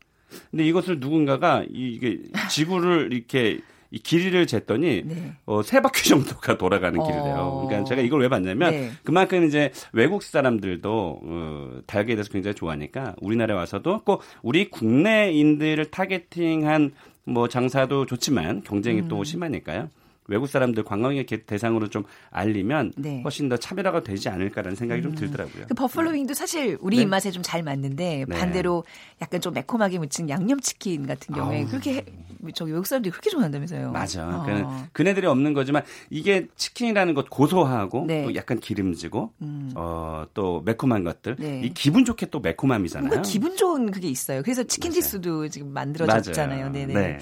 [0.50, 2.18] 근데 이것을 누군가가 이게
[2.50, 5.32] 지구를 이렇게 이 길이를 쟀더니 네.
[5.46, 7.34] 어, 세 바퀴 정도가 돌아가는 길이래요.
[7.36, 7.66] 어.
[7.66, 8.90] 그러니까 제가 이걸 왜 봤냐면 네.
[9.04, 16.92] 그만큼 이제 외국 사람들도 어, 닭에 대해서 굉장히 좋아하니까 우리나라에 와서도 꼭 우리 국내인들을 타겟팅한
[17.24, 19.08] 뭐 장사도 좋지만 경쟁이 음.
[19.08, 19.90] 또 심하니까요.
[20.28, 23.22] 외국 사람들 관광객 대상으로 좀 알리면 네.
[23.24, 25.02] 훨씬 더 차별화가 되지 않을까라는 생각이 음.
[25.02, 25.66] 좀 들더라고요.
[25.68, 27.02] 그 버플로 윙도 사실 우리 네.
[27.02, 28.38] 입맛에 좀 잘 맞는데 네.
[28.38, 28.82] 반대로
[29.22, 31.66] 약간 좀 매콤하게 묻힌 양념치킨 같은 경우에 아우.
[31.68, 32.04] 그렇게
[32.54, 33.92] 저 외국 사람들이 그렇게 좋아한다면서요.
[33.92, 34.26] 맞아.
[34.28, 34.42] 어.
[34.44, 38.24] 그러니까 그네들이 없는 거지만 이게 치킨이라는 것 고소하고 네.
[38.24, 39.70] 또 약간 기름지고 음.
[39.76, 41.60] 어, 또 매콤한 것들 네.
[41.64, 43.08] 이 기분 좋게 또 매콤함이잖아요.
[43.08, 44.42] 뭔가 기분 좋은 그게 있어요.
[44.42, 46.70] 그래서 치킨 지수도 지금 만들어졌잖아요.
[46.72, 46.94] 네네.
[46.94, 47.18] 네.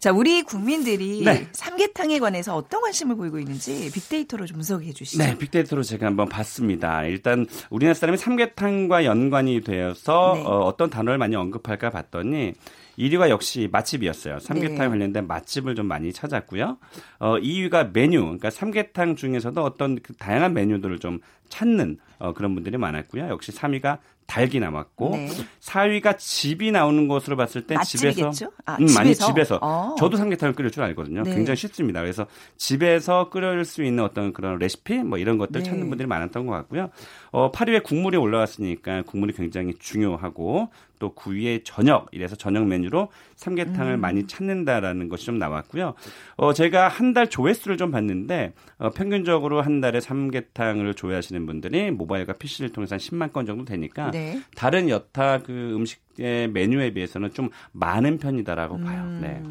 [0.00, 1.46] 자 우리 국민들이 네.
[1.52, 5.22] 삼계탕에 관해서 어떤 관심을 보이고 있는지 빅데이터로 좀 분석해 주시죠.
[5.22, 7.04] 네, 빅데이터로 제가 한번 봤습니다.
[7.04, 10.42] 일단 우리나라 사람이 삼계탕과 연관이 되어서 네.
[10.44, 12.54] 어, 어떤 단어를 많이 언급할까 봤더니
[12.98, 14.40] 1위가 역시 맛집이었어요.
[14.40, 14.88] 삼계탕 네.
[14.88, 16.78] 관련된 맛집을 좀 많이 찾았고요.
[17.20, 22.76] 어, 2위가 메뉴, 그러니까 삼계탕 중에서도 어떤 그 다양한 메뉴들을 좀 찾는 어, 그런 분들이
[22.76, 23.28] 많았고요.
[23.28, 25.28] 역시 3위가 닭이 남았고 네.
[25.60, 28.30] 4위가 집이 나오는 것으로 봤을 때 집에서
[28.66, 29.94] 아, 음, 많이 집에서 어.
[29.98, 31.22] 저도 삼계탕을 끓일 줄 알거든요.
[31.22, 31.34] 네.
[31.34, 32.00] 굉장히 쉽습니다.
[32.02, 32.26] 그래서
[32.58, 35.70] 집에서 끓일 수 있는 어떤 그런 레시피 뭐 이런 것들 네.
[35.70, 36.90] 찾는 분들이 많았던 것 같고요.
[37.32, 44.00] 어, 8위에 국물이 올라왔으니까 국물이 굉장히 중요하고 또 9위에 저녁 이래서 저녁 메뉴로 삼계탕을 음.
[44.00, 45.94] 많이 찾는다라는 것이 좀 나왔고요.
[46.36, 52.34] 어, 제가 한 달 조회수를 좀 봤는데 어, 평균적으로 한 달에 삼계탕을 조회하시는 분들이 모바일과
[52.34, 54.40] PC를 통해서 한 10만 건 정도 되니까 네.
[54.54, 58.84] 다른 여타 그 음식의 메뉴에 비해서는 좀 많은 편이다라고 음.
[58.84, 59.18] 봐요.
[59.22, 59.42] 네.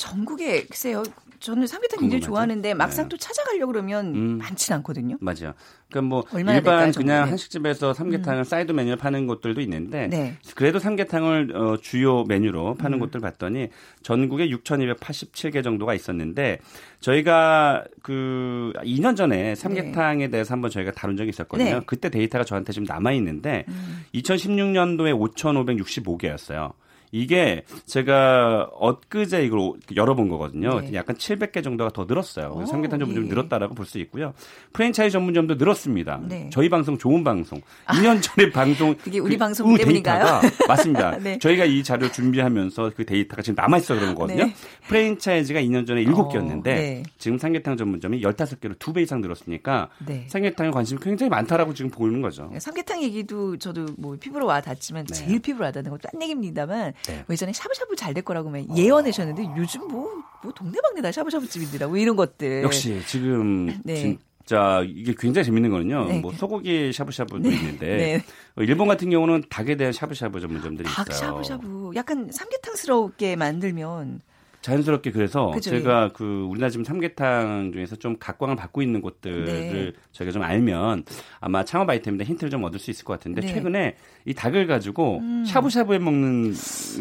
[0.00, 1.02] 전국에 글쎄요.
[1.40, 3.08] 저는 삼계탕 굉장히 좋아하는데 막상 네.
[3.10, 4.38] 또 찾아가려고 그러면 음.
[4.38, 5.16] 많지는 않거든요.
[5.20, 5.54] 맞아요.
[5.88, 7.28] 그러니까 뭐 일반 될까요, 그냥 네.
[7.30, 8.44] 한식집에서 삼계탕을 음.
[8.44, 10.36] 사이드 메뉴를 파는 곳들도 있는데 네.
[10.54, 13.00] 그래도 삼계탕을 어, 주요 메뉴로 파는 음.
[13.00, 13.68] 곳들 봤더니
[14.02, 16.58] 전국에 6,287개 정도가 있었는데
[17.00, 20.30] 저희가 그 2년 전에 삼계탕에 네.
[20.30, 21.70] 대해서 한번 저희가 다룬 적이 있었거든요.
[21.70, 21.80] 네.
[21.86, 24.04] 그때 데이터가 저한테 지금 남아 있는데 음.
[24.14, 26.72] 2016년도에 5,565개였어요.
[27.12, 30.80] 이게 제가 엊그제 이걸 열어본 거거든요.
[30.80, 30.94] 네.
[30.94, 32.52] 약간 700개 정도가 더 늘었어요.
[32.56, 33.28] 오, 삼계탕 전문점 예.
[33.28, 34.32] 늘었다라고 볼 수 있고요.
[34.72, 36.20] 프랜차이즈 전문점도 늘었습니다.
[36.28, 36.48] 네.
[36.52, 37.60] 저희 방송 좋은 방송.
[37.86, 40.40] 아, 2년 전에 방송 그게 우리 그, 방송 때문인가요?
[40.68, 41.18] 맞습니다.
[41.22, 41.38] 네.
[41.38, 44.44] 저희가 이 자료 준비하면서 그 데이터가 지금 남아 있어 그런 거거든요.
[44.44, 44.54] 네.
[44.86, 50.26] 프랜차이즈가 2년 전에 7개였는데 어, 지금 삼계탕 전문점이 15개로 2배 이상 늘었으니까 네.
[50.28, 52.48] 삼계탕에 관심이 굉장히 많다라고 지금 보이는 거죠.
[52.52, 56.92] 네, 삼계탕 얘기도 저도 뭐 피부로 와 닿지만 제일 피부로 와 닿는 것도 딴 얘기입니다만
[57.06, 57.24] 네.
[57.26, 59.54] 뭐 예전에 샤브샤브 잘 될 거라고 예언하셨는데 어.
[59.56, 60.10] 요즘 뭐,
[60.42, 62.62] 뭐 동네방네 다 샤브샤브 집인데라 뭐 이런 것들.
[62.64, 64.16] 역시 지금 네.
[64.44, 66.06] 자 이게 굉장히 재밌는 거는요.
[66.06, 66.18] 네.
[66.18, 67.54] 뭐 소고기 샤브샤브도 네.
[67.54, 68.24] 있는데 네.
[68.56, 71.34] 어, 일본 같은 경우는 닭에 대한 샤브샤브 전문점들이 닭 있어요.
[71.34, 74.20] 닭 샤브샤브 약간 삼계탕스럽게 만들면
[74.60, 75.70] 자연스럽게 그래서 그죠.
[75.70, 79.92] 제가 그 우리나라 지금 삼계탕 중에서 좀 각광을 받고 있는 곳들을 네.
[80.12, 81.04] 저희가 좀 알면
[81.40, 83.48] 아마 창업 아이템인데 힌트를 좀 얻을 수 있을 것 같은데 네.
[83.54, 83.96] 최근에
[84.26, 85.44] 이 닭을 가지고 음.
[85.46, 86.54] 샤브샤브에 먹는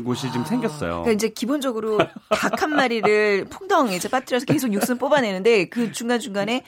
[0.05, 0.31] 곳이 아.
[0.31, 0.91] 좀 생겼어요.
[0.91, 1.97] 그러니까 이제 기본적으로
[2.29, 6.63] 닭 한 마리를 풍덩 이제 빠뜨려서 계속 육수 뽑아내는데 그 중간 중간에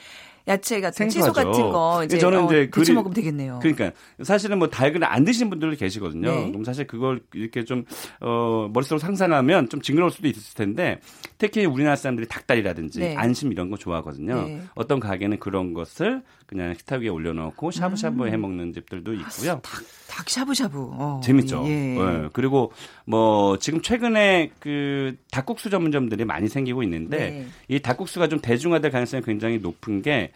[0.48, 1.32] 야채 같은 생소하죠.
[1.32, 3.60] 채소 같은 거 이제 저는 이제 어, 그리, 먹으면 되겠네요.
[3.62, 6.30] 그러니까 사실은 뭐 닭을 안 드시는 분들도 계시거든요.
[6.30, 6.48] 네.
[6.48, 7.84] 그럼 사실 그걸 이렇게 좀
[8.20, 11.00] 어, 머릿속으로 상상하면 좀 징그러울 수도 있을 텐데
[11.38, 13.16] 특히 우리나라 사람들이 닭다리라든지 네.
[13.16, 14.46] 안심 이런 거 좋아하거든요.
[14.46, 14.62] 네.
[14.74, 18.28] 어떤 가게는 그런 것을 그냥 식탁 위에 올려놓고 샤브샤브 음.
[18.28, 19.60] 해 먹는 집들도 있고요.
[19.62, 20.78] 닭, 닭 샤브샤브.
[20.92, 21.64] 어, 재밌죠.
[21.66, 21.70] 예.
[21.70, 22.28] 네.
[22.34, 22.72] 그리고
[23.06, 27.46] 뭐 지금 최근에 그 닭국수 전문점들이 많이 생기고 있는데 네.
[27.68, 30.32] 이 닭국수가 좀 대중화될 가능성이 굉장히 높은 게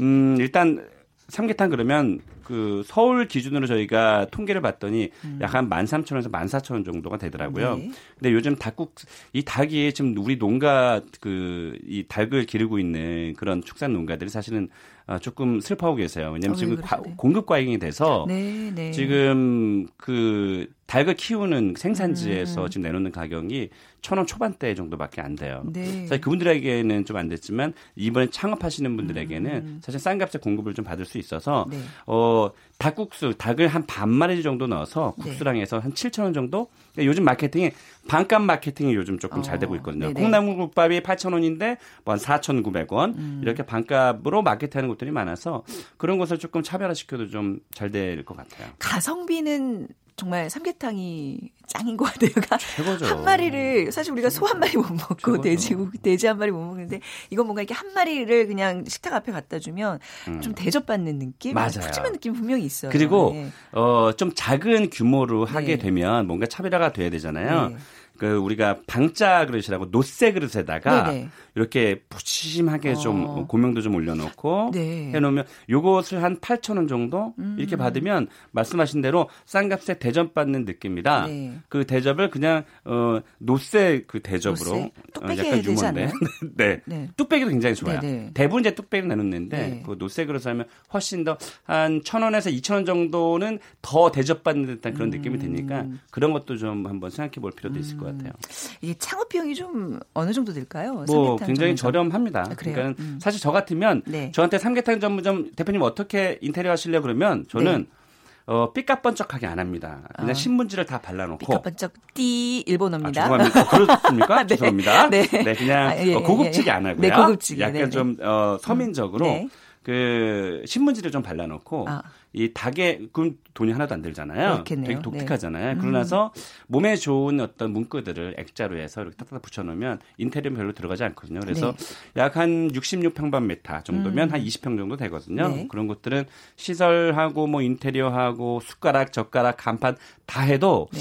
[0.00, 0.84] 음, 일단
[1.28, 5.38] 삼계탕 그러면 그 서울 기준으로 저희가 통계를 봤더니 음.
[5.40, 7.76] 약한 13,000원에서 14,000원 정도가 되더라고요.
[7.76, 7.90] 네.
[8.18, 8.94] 근데 요즘 닭국
[9.32, 14.68] 이 닭이 지금 우리 농가 그 이 닭을 기르고 있는 그런 축산 농가들이 사실은
[15.01, 16.30] 어, 조금 슬퍼하고 계세요.
[16.32, 18.90] 왜냐하면 어, 지금 과, 공급 과잉이 돼서 네, 네.
[18.92, 22.68] 지금 그 닭을 키우는 생산지에서 음.
[22.68, 23.70] 지금 내놓는 가격이
[24.02, 25.62] 천 원 초반대 정도밖에 안 돼요.
[25.72, 26.06] 네.
[26.06, 29.80] 사실 그분들에게는 좀 안 됐지만 이번에 창업하시는 분들에게는 음.
[29.82, 31.78] 사실 싼 값에 공급을 좀 받을 수 있어서 네.
[32.06, 35.24] 어 닭국수 닭을 한 반 마리 정도 넣어서 네.
[35.30, 36.68] 국수랑 해서 한 7천 원 정도.
[36.92, 37.70] 그러니까 요즘 마케팅이
[38.08, 39.42] 반값 마케팅이 요즘 조금 어.
[39.42, 40.08] 잘 되고 있거든요.
[40.08, 40.20] 네네.
[40.20, 43.40] 콩나물국밥이 8천 원인데 뭐 한 4,900원 음.
[43.42, 45.64] 이렇게 반값으로 마케팅하는 곳들이 많아서
[45.96, 48.68] 그런 것을 조금 차별화시켜도 좀 잘 될 것 같아요.
[48.78, 52.30] 가성비는 정말 삼계탕이 짱인 것 같아요.
[52.34, 53.06] 그러니까 최고죠.
[53.06, 55.42] 한 마리를 사실 우리가 소 한 마리 못 먹고 최고죠.
[55.42, 59.58] 돼지 돼지 한 마리 못 먹는데 이건 뭔가 이렇게 한 마리를 그냥 식탁 앞에 갖다
[59.58, 59.98] 주면
[60.28, 60.40] 음.
[60.42, 61.80] 좀 대접받는 느낌, 맞아요.
[61.80, 62.90] 푸짐한 느낌 분명히 있어요.
[62.92, 63.48] 그리고 네.
[63.72, 65.78] 어좀 작은 규모로 하게 네.
[65.78, 67.68] 되면 뭔가 차별화가 돼야 되잖아요.
[67.70, 67.76] 네.
[68.18, 71.28] 그 우리가 방짜 그릇이라고 놋쇠 그릇에다가 네네.
[71.54, 72.94] 이렇게 푸짐하게 어.
[72.96, 75.10] 좀 고명도 좀 올려놓고 네.
[75.14, 77.56] 해놓으면 요것을 한 8천 원 정도 음.
[77.58, 81.26] 이렇게 받으면 말씀하신 대로 싼 값에 대접 받는 느낌이다.
[81.26, 81.58] 네.
[81.68, 84.90] 그 대접을 그냥 어 놋쇠 그 대접으로 놋쇠?
[85.22, 86.12] 어, 약간 유머인데
[86.56, 86.80] 네.
[86.86, 87.08] 네.
[87.16, 88.00] 뚝배기도 굉장히 좋아요.
[88.00, 88.30] 네네.
[88.34, 89.82] 대부분 이제 뚝배기 내놓는데 네.
[89.84, 91.36] 그 놋쇠 그릇 하면 훨씬 더
[91.66, 95.16] 한 천 원에서 이천 원 정도는 더 대접받는 듯한 그런 음.
[95.16, 98.28] 느낌이 드니까 그런 것도 좀 한번 생각해 볼 필요도 있을 것 같아요.
[98.30, 98.76] 음.
[98.80, 101.04] 이게 창업 비용이 좀 어느 정도 될까요?
[101.06, 102.40] 뭐 굉장히 저렴합니다.
[102.40, 103.18] 아, 그러니까 음.
[103.20, 104.30] 사실 저 같으면 네.
[104.32, 108.02] 저한테 삼계탕 전문점 대표님 어떻게 인테리어 하실래 그러면 저는 네.
[108.46, 110.00] 어, 삐까번쩍하게 안 합니다.
[110.16, 110.34] 그냥 어.
[110.34, 111.38] 신문지를 다 발라놓고.
[111.38, 113.24] 삐까번쩍 띠 일본어입니다.
[113.24, 113.60] 아, 죄송합니다.
[113.60, 114.42] 어, 그렇습니까?
[114.42, 114.46] 네.
[114.48, 115.10] 죄송합니다.
[115.10, 115.26] 네.
[115.28, 117.00] 네 그냥 아, 예, 어, 고급지게 안 하고요.
[117.00, 117.62] 네, 고급지게.
[117.62, 117.90] 약간 네, 네.
[117.90, 119.48] 좀 어, 서민적으로 네.
[119.82, 122.02] 그 신문지를 좀 발라놓고 아.
[122.32, 124.52] 이 닭의 그럼 돈이 하나도 안 들잖아요.
[124.54, 124.86] 그렇겠네요.
[124.86, 125.74] 되게 독특하잖아요.
[125.74, 125.80] 네.
[125.80, 126.32] 그러나서
[126.66, 131.40] 몸에 좋은 어떤 문구들을 액자로 해서 이렇게 딱딱 붙여놓으면 인테리어 별로 들어가지 않거든요.
[131.40, 132.22] 그래서 네.
[132.22, 134.32] 약한 66평방미터 정도면 음.
[134.32, 135.48] 한 20평 정도 되거든요.
[135.48, 135.66] 네.
[135.68, 136.24] 그런 것들은
[136.56, 141.00] 시설하고 뭐 인테리어하고 숟가락, 젓가락, 간판 다 해도 네.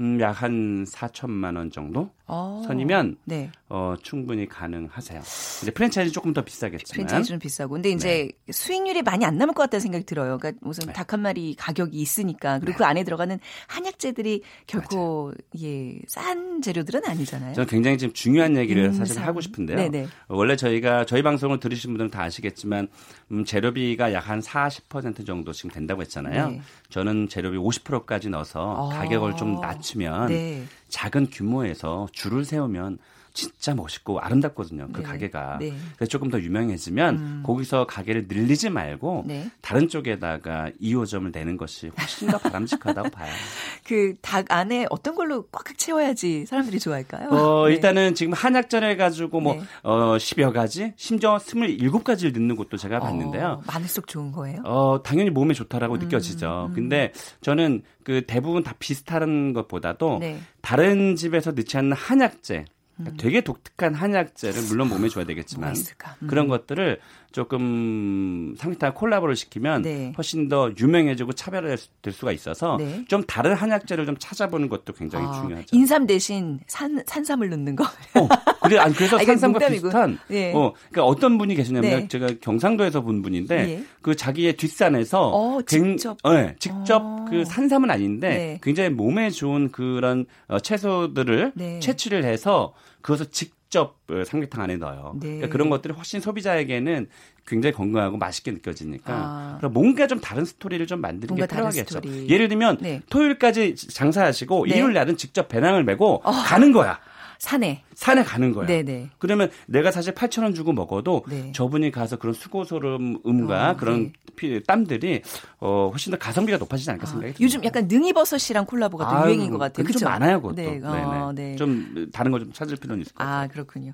[0.00, 3.50] 음, 약 한 4천만 원 정도 어, 선이면 네.
[3.68, 5.20] 어, 충분히 가능하세요.
[5.62, 8.52] 이제 프랜차이즈 조금 더 비싸겠지만 프랜차이즈는 비싸고 근데 이제 네.
[8.52, 10.38] 수익률이 많이 안 남을 것 같다는 생각이 들어요.
[10.38, 10.92] 그러니까 무슨 네.
[10.92, 12.78] 닭한 마리 가격이 있으니까 그리고 네.
[12.78, 17.54] 그 안에 들어가는 한약재들이 결코 예, 싼 재료들은 아니잖아요.
[17.54, 19.04] 저는 굉장히 지금 중요한 얘기를 인상.
[19.04, 19.76] 사실 하고 싶은데요.
[19.76, 20.06] 네네.
[20.28, 22.86] 원래 저희가 저희 방송을 들으신 분들은 다 아시겠지만
[23.32, 26.50] 음, 재료비가 약 한 40% 정도 지금 된다고 했잖아요.
[26.50, 26.60] 네.
[26.90, 28.98] 저는 재료비 50%까지 넣어서 아.
[28.98, 30.64] 가격을 좀 낮추면 네.
[30.88, 32.98] 작은 규모에서 줄을 세우면
[33.38, 34.88] 진짜 멋있고 아름답거든요.
[34.92, 35.06] 그 네.
[35.06, 35.58] 가게가.
[35.60, 35.72] 네.
[35.96, 37.42] 그래서 조금 더 유명해지면 음.
[37.46, 39.48] 거기서 가게를 늘리지 말고 네.
[39.60, 43.32] 다른 쪽에다가 2호점을 내는 것이 훨씬 더 바람직하다고 봐요.
[43.84, 47.28] 그 닭 안에 어떤 걸로 꽉꽉 채워야지 사람들이 좋아할까요?
[47.30, 47.74] 어, 네.
[47.74, 49.62] 일단은 지금 한약전 해가지고 뭐, 네.
[49.82, 53.60] 어, 10여 가지, 심지어 27가지를 넣는 곳도 제가 봤는데요.
[53.60, 54.60] 어, 많을수록 좋은 거예요?
[54.64, 56.66] 어, 당연히 몸에 좋다라고 음, 느껴지죠.
[56.70, 56.74] 음.
[56.74, 60.40] 근데 저는 그 대부분 다 비슷한 것보다도 네.
[60.60, 62.64] 다른 집에서 넣지 않는 한약재,
[62.98, 63.16] 그러니까 음.
[63.16, 65.74] 되게 독특한 한약재를 물론 몸에 줘야 되겠지만
[66.22, 66.26] 음.
[66.26, 70.12] 그런 것들을 조금 상비탕 콜라보를 시키면 네.
[70.16, 73.04] 훨씬 더 유명해지고 차별화될 수가 있어서 네.
[73.06, 75.76] 좀 다른 한약재를 좀 찾아보는 것도 굉장히 아, 중요하죠.
[75.76, 77.84] 인삼 대신 산 산삼을 넣는 거.
[77.84, 78.28] 어,
[78.62, 80.52] 그래 아니 그래서 아, 산삼과 비슷한 네.
[80.54, 82.08] 어 그러니까 어떤 분이 계시냐면 네.
[82.08, 83.84] 제가 경상도에서 본 분인데 예.
[84.00, 87.26] 그 자기의 뒷산에서 어, 직접 네, 직접 어.
[87.28, 88.60] 그 산삼은 아닌데 네.
[88.62, 91.78] 굉장히 몸에 좋은 그런 어, 채소들을 네.
[91.80, 95.14] 채취를 해서 그것을 직접 어, 삼계탕 안에 넣어요.
[95.20, 95.26] 네.
[95.28, 97.08] 그러니까 그런 것들이 훨씬 소비자에게는
[97.46, 99.56] 굉장히 건강하고 맛있게 느껴지니까 아.
[99.58, 102.00] 그럼 뭔가 좀 다른 스토리를 좀 만드는 게 필요하겠죠.
[102.28, 103.00] 예를 들면 네.
[103.08, 104.76] 토요일까지 장사하시고 네.
[104.76, 106.30] 일요일 날은 직접 배낭을 메고 어.
[106.30, 107.00] 가는 거야.
[107.38, 108.66] 산에 산에 가는 거야.
[108.66, 109.10] 네네.
[109.18, 111.52] 그러면 내가 사실 8천 원 주고 먹어도 네.
[111.52, 114.12] 저분이 가서 그런 수고스러움과 어, 그런 네.
[114.36, 115.22] 피, 땀들이
[115.58, 117.44] 어, 훨씬 더 가성비가 높아지지 않을까 아, 생각이 듭니다.
[117.44, 119.84] 요즘 약간 능이버섯이랑 콜라보가 또 유행인 것 같아요.
[119.84, 120.04] 그렇죠.
[120.06, 120.54] 많아요, 그것도.
[120.56, 120.80] 네.
[120.84, 121.56] 어, 네.
[121.56, 123.36] 좀 다른 거 좀 찾을 필요는 있을 것 같아요.
[123.42, 123.92] 아 그렇군요.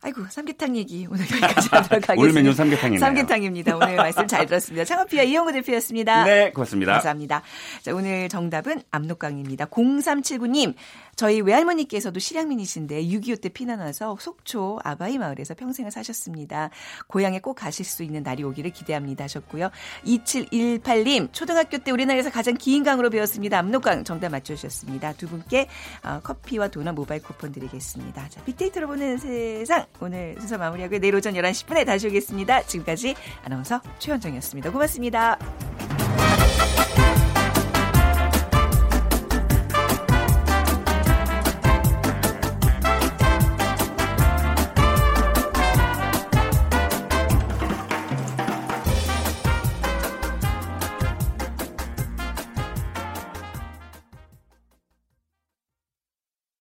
[0.00, 2.14] 아이고 삼계탕 얘기 오늘 여기까지 하도록 하겠습니다.
[2.16, 2.98] 오늘 메뉴 삼계탕이네요.
[3.00, 3.76] 삼계탕입니다.
[3.76, 4.84] 오늘 말씀 잘 들었습니다.
[4.84, 6.24] 창업피아 이용구 대표였습니다.
[6.24, 6.92] 네, 고맙습니다.
[6.94, 7.42] 감사합니다.
[7.82, 9.66] 자, 오늘 정답은 압록강입니다.
[9.66, 10.74] 0379님
[11.16, 16.70] 저희 외할머니께서도 실향민이신 데 6.25 때 피난 와서 속초 아바이 마을에서 평생을 사셨습니다.
[17.06, 19.70] 고향에 꼭 가실 수 있는 날이 오기를 기대합니다 하셨고요.
[20.04, 23.58] 2718님 초등학교 때 우리나라에서 가장 긴 강으로 배웠습니다.
[23.58, 25.14] 압록강 정답 맞춰주셨습니다.
[25.14, 25.68] 두 분께
[26.02, 28.28] 어, 커피와 도넛 모바일 쿠폰 드리겠습니다.
[28.28, 32.62] 자, 빅데이터로 보는 세상 오늘 순서 마무리하고 내일 오전 11시 10분에 다시 오겠습니다.
[32.62, 34.70] 지금까지 아나운서 최현정이었습니다.
[34.70, 36.03] 고맙습니다.